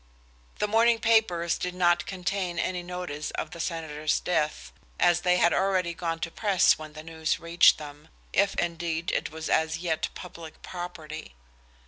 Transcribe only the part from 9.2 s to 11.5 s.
was as yet public property.